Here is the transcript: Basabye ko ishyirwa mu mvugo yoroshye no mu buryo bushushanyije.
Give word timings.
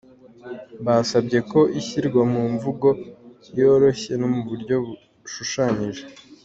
Basabye 0.85 1.39
ko 1.51 1.59
ishyirwa 1.79 2.21
mu 2.33 2.41
mvugo 2.53 2.87
yoroshye 3.57 4.13
no 4.21 4.27
mu 4.33 4.41
buryo 4.47 4.75
bushushanyije. 5.21 6.03